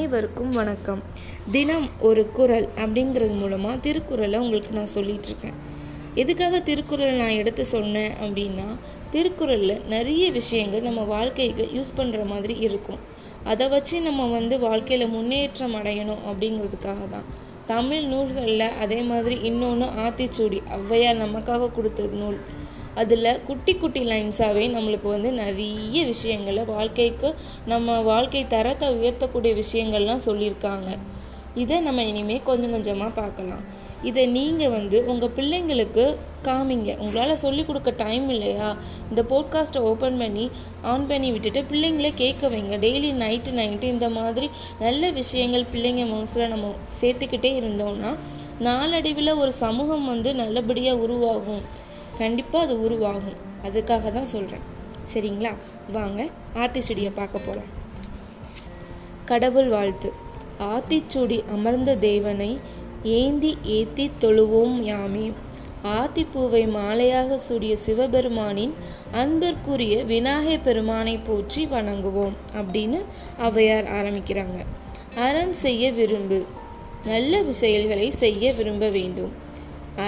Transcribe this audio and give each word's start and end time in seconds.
அனைவருக்கும் 0.00 0.52
வணக்கம். 0.58 1.00
தினம் 1.54 1.86
ஒரு 2.08 2.22
குரல் 2.36 2.66
அப்படிங்கிறது 2.82 3.34
மூலமாக 3.40 3.74
திருக்குறளை 3.86 4.38
உங்களுக்கு 4.44 4.70
நான் 4.76 4.92
சொல்லிகிட்ருக்கேன் 4.94 5.56
எதுக்காக 6.22 6.60
திருக்குறள் 6.68 7.18
நான் 7.20 7.34
எடுத்து 7.40 7.64
சொன்னேன் 7.72 8.12
அப்படின்னா 8.22 8.66
திருக்குறளில் 9.14 9.74
நிறைய 9.94 10.30
விஷயங்கள் 10.38 10.86
நம்ம 10.86 11.04
வாழ்க்கைக்கு 11.12 11.66
யூஸ் 11.76 11.92
பண்ணுற 11.98 12.22
மாதிரி 12.32 12.56
இருக்கும். 12.68 13.00
அதை 13.52 13.66
வச்சு 13.74 14.00
நம்ம 14.00 14.28
வந்து 14.36 14.58
வாழ்க்கையில் 14.66 15.12
முன்னேற்றம் 15.16 15.76
அடையணும் 15.80 16.24
அப்படிங்கிறதுக்காக 16.30 17.04
தான். 17.14 17.28
தமிழ் 17.72 18.06
நூல்களில் 18.14 18.66
அதே 18.84 19.00
மாதிரி 19.12 19.38
இன்னொன்று 19.50 19.88
ஆத்திச்சூடி 20.06 20.60
ஔவையார் 20.78 21.22
நமக்காக 21.26 21.72
கொடுத்தது 21.76 22.16
நூல். 22.22 22.40
அதில் 22.94 23.40
குட்டி 23.46 23.74
குட்டி 23.74 24.00
லைன்ஸாகவே 24.04 24.64
நம்மளுக்கு 24.76 25.08
வந்து 25.08 25.32
நிறைய 25.32 26.04
விஷயங்களை 26.04 26.64
வாழ்க்கைக்கு 26.64 27.34
நம்ம 27.66 28.00
வாழ்க்கை 28.00 28.46
தரத்தை 28.46 28.88
உயர்த்தக்கூடிய 28.88 29.62
விஷயங்கள்லாம் 29.62 30.26
சொல்லியிருக்காங்க. 30.26 30.98
இதை 31.54 31.80
நம்ம 31.80 32.02
இனிமேல் 32.02 32.42
கொஞ்சம் 32.42 32.70
கொஞ்சமாக 32.70 33.20
பார்க்கலாம். 33.20 33.62
இதை 34.02 34.26
நீங்கள் 34.26 34.70
வந்து 34.70 35.06
உங்கள் 35.06 35.32
பிள்ளைங்களுக்கு 35.36 36.16
காமிங்க. 36.44 36.98
உங்களால் 36.98 37.36
சொல்லிக் 37.36 37.66
கொடுக்க 37.66 37.90
டைம் 37.90 38.28
இல்லையா? 38.28 38.76
இந்த 39.08 39.22
போட்காஸ்ட்டை 39.22 39.78
ஓப்பன் 39.78 40.18
பண்ணி 40.18 40.50
ஆன் 40.82 41.06
பண்ணி 41.06 41.32
விட்டுட்டு 41.32 41.64
பிள்ளைங்கள 41.72 42.14
கேட்க 42.14 42.48
வைங்க. 42.48 42.76
டெய்லி 42.86 43.12
நைட்டு 43.24 43.52
நைட்டு 43.60 43.82
இந்த 43.82 44.08
மாதிரி 44.08 44.50
நல்ல 44.78 45.10
விஷயங்கள் 45.10 45.66
பிள்ளைங்க 45.74 46.08
மனசில் 46.08 46.48
நம்ம 46.48 46.74
சேர்த்துக்கிட்டே 47.00 47.52
இருந்தோம்னா 47.60 48.14
நாளடைவில் 48.58 49.34
ஒரு 49.34 49.52
சமூகம் 49.52 50.06
வந்து 50.06 50.34
நல்லபடியாக 50.34 50.98
உருவாகும். 50.98 51.79
கண்டிப்பாக 52.20 52.64
அது 52.66 52.74
உருவாகும். 52.86 53.38
அதுக்காக 53.66 54.12
தான் 54.16 54.32
சொல்கிறேன் 54.34 54.64
சரிங்களா? 55.12 55.52
வாங்க 55.96 56.20
ஆத்திச்சுடியை 56.62 57.12
பார்க்க 57.14 57.46
போகலாம் 57.46 57.70
கடவுள் 59.30 59.68
வாழ்த்து. 59.76 60.08
ஆத்திச்சூடி 60.72 61.38
அமர்ந்த 61.54 61.90
தேவனை 62.08 62.50
ஏந்தி 63.02 63.52
ஏத்தி 63.76 64.06
தொழுவோம் 64.18 64.74
யாமே. 64.92 65.26
ஆத்திப்பூவை 65.98 66.62
மாலையாக 66.76 67.36
சூடிய 67.44 67.74
சிவபெருமானின் 67.84 68.74
அன்பிற்குரிய 69.20 69.94
விநாயக 70.10 70.56
பெருமானை 70.66 71.14
போற்றி 71.28 71.62
வணங்குவோம் 71.66 72.36
அப்படின்னு 72.60 72.98
அவையார் 73.46 73.88
ஆரம்பிக்கிறாங்க. 73.98 74.58
அறம் 75.26 75.54
செய்ய 75.64 75.84
விரும்பு. 75.92 76.40
நல்ல 77.04 77.42
செயல்களை 77.62 78.08
செய்ய 78.22 78.52
விரும்ப 78.58 78.88
வேண்டும். 78.98 79.32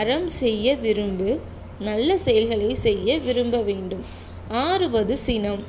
அறம் 0.00 0.28
செய்ய 0.42 0.74
விரும்பு. 0.84 1.30
நல்ல 1.82 2.16
செயல்களை 2.16 2.74
செய்ய 2.74 3.18
விரும்ப 3.18 3.60
வேண்டும். 3.62 4.04
ஆறுவது 4.48 5.18
சினம். 5.18 5.62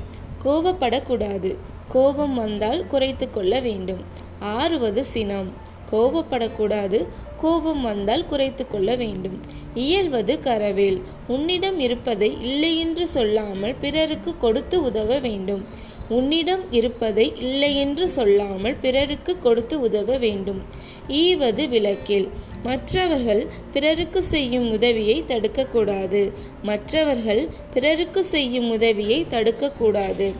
கோவப்படக்கூடாது. 0.44 1.56
கோபம் 1.88 2.34
வந்தால் 2.34 2.86
குறைத்து 2.86 3.30
கொள்ள 3.30 3.60
வேண்டும். 3.60 4.02
ஆறுவது 4.38 5.04
சினம். 5.04 5.52
கோபப்படக்கூடாது. 5.94 7.06
கோபம் 7.36 7.82
வந்தால் 7.82 8.26
குறைத்து 8.26 8.66
கொள்ள 8.66 8.94
வேண்டும். 8.94 9.40
இயல்வது 9.74 10.40
கரவேல். 10.44 11.00
உன்னிடம் 11.26 11.78
இருப்பதை 11.78 12.30
இல்லையென்று 12.40 13.08
சொல்லாமல் 13.08 13.74
பிறருக்கு 13.74 14.38
கொடுத்து 14.38 14.82
உதவ 14.82 15.18
வேண்டும். 15.18 15.92
உன்னிடம் 16.08 16.64
இருப்பதை 16.70 17.32
இல்லையென்று 17.36 18.08
சொல்லாமல் 18.08 18.76
பிறருக்கு 18.80 19.38
கொடுத்து 19.38 19.80
உதவ 19.80 20.16
வேண்டும். 20.18 20.62
ஈவது 21.08 21.68
விளக்கில். 21.68 22.28
மற்றவர்கள் 22.62 23.46
பிறருக்கு 23.72 24.22
செய்யும் 24.22 24.70
உதவியை 24.70 25.24
தடுக்கக்கூடாது. 25.26 26.32
மற்றவர்கள் 26.62 27.48
பிறருக்கு 27.74 28.24
செய்யும் 28.24 28.70
உதவியை 28.70 29.26
தடுக்கக்கூடாது. 29.30 30.32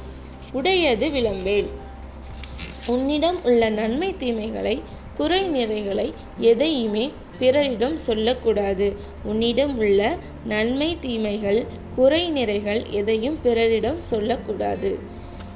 உடையது 0.52 1.08
விளம்பேல். 1.08 1.66
உன்னிடம் 2.86 3.38
உள்ள 3.44 3.68
நன்மை 3.68 4.14
தீமைகளை 4.18 4.82
குறை 5.16 5.42
நிறைகளை 5.50 6.12
எதையுமே 6.38 7.12
பிறரிடம் 7.38 7.96
சொல்லக்கூடாது. 7.96 8.96
உன்னிடம் 9.24 9.78
உள்ள 9.78 10.16
நன்மை 10.44 10.96
தீமைகள் 11.00 11.66
குறை 11.96 12.32
நிறைகள் 12.32 12.90
எதையும் 12.90 13.38
பிறரிடம் 13.42 14.00
சொல்லக்கூடாது. 14.00 14.98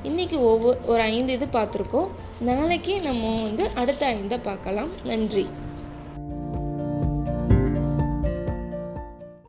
இன்றைக்கி 0.04 0.38
ஒவ்வொரு 0.38 0.78
ஒரு 0.86 1.00
ஐந்து 1.00 1.32
இது 1.32 1.46
பார்த்துருக்கோம். 1.52 2.08
நாளைக்கு 2.40 3.00
நம்ம 3.00 3.42
வந்து 3.42 3.70
அடுத்த 3.74 4.14
ஐந்தை 4.14 4.38
பார்க்கலாம். 4.42 4.88
நன்றி. 5.04 5.46